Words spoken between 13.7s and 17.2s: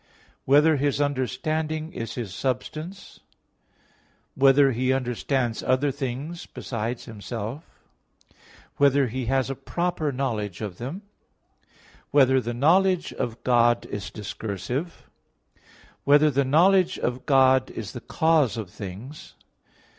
is discursive? (8) Whether the knowledge